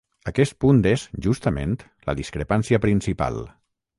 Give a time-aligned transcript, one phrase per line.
[0.29, 1.77] Aquest punt és, justament,
[2.09, 3.41] la discrepància principal.